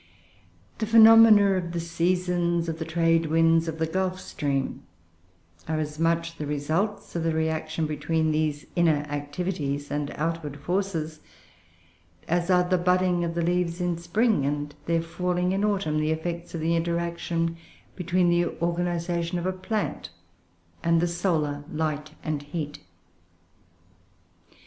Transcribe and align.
The 0.79 0.87
phenomena 0.87 1.53
of 1.57 1.73
the 1.73 1.79
seasons, 1.79 2.67
of 2.67 2.79
the 2.79 2.85
trade 2.85 3.27
winds, 3.27 3.67
of 3.67 3.77
the 3.77 3.85
Gulf 3.85 4.19
stream, 4.19 4.81
are 5.67 5.77
as 5.77 5.99
much 5.99 6.37
the 6.39 6.47
results 6.47 7.15
of 7.15 7.21
the 7.21 7.35
reaction 7.35 7.85
between 7.85 8.31
these 8.31 8.65
inner 8.75 9.05
activities 9.11 9.91
and 9.91 10.09
outward 10.15 10.57
forces, 10.59 11.19
as 12.27 12.49
are 12.49 12.67
the 12.67 12.79
budding 12.79 13.23
of 13.23 13.35
the 13.35 13.43
leaves 13.43 13.79
in 13.79 13.95
spring 13.99 14.43
and 14.43 14.73
their 14.87 15.03
falling 15.03 15.51
in 15.51 15.63
autumn 15.63 15.99
the 15.99 16.09
effects 16.09 16.55
of 16.55 16.61
the 16.61 16.75
interaction 16.75 17.55
between 17.95 18.27
the 18.31 18.45
organisation 18.59 19.37
of 19.37 19.45
a 19.45 19.53
plant 19.53 20.09
and 20.83 20.99
the 20.99 21.05
solar 21.07 21.63
light 21.71 22.13
and 22.23 22.41
heat. 22.41 22.79